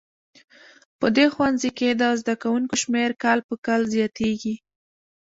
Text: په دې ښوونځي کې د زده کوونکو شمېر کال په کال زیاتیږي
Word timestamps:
په 0.99 1.07
دې 1.15 1.25
ښوونځي 1.33 1.69
کې 1.77 1.89
د 2.01 2.03
زده 2.19 2.35
کوونکو 2.43 2.75
شمېر 2.83 3.09
کال 3.23 3.39
په 3.47 3.55
کال 3.65 3.81
زیاتیږي 3.95 4.55